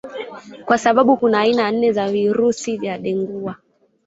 [0.65, 3.55] Kwa sababu kuna aina nne za virusi vya Dengua